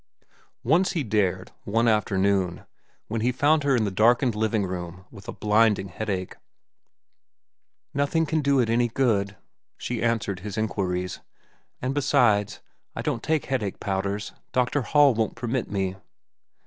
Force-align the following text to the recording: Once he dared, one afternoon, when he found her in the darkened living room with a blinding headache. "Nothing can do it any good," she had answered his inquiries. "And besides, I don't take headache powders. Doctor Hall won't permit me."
Once 0.63 0.93
he 0.93 1.03
dared, 1.03 1.51
one 1.63 1.87
afternoon, 1.87 2.65
when 3.07 3.21
he 3.21 3.31
found 3.31 3.63
her 3.63 3.75
in 3.75 3.85
the 3.85 3.91
darkened 3.91 4.33
living 4.33 4.65
room 4.65 5.05
with 5.11 5.27
a 5.27 5.31
blinding 5.31 5.89
headache. 5.89 6.37
"Nothing 7.93 8.25
can 8.25 8.41
do 8.41 8.59
it 8.59 8.67
any 8.67 8.87
good," 8.87 9.35
she 9.77 9.99
had 9.99 10.09
answered 10.09 10.39
his 10.39 10.57
inquiries. 10.57 11.19
"And 11.83 11.93
besides, 11.93 12.61
I 12.95 13.03
don't 13.03 13.21
take 13.21 13.45
headache 13.45 13.79
powders. 13.79 14.31
Doctor 14.53 14.81
Hall 14.81 15.13
won't 15.13 15.35
permit 15.35 15.69
me." 15.69 15.97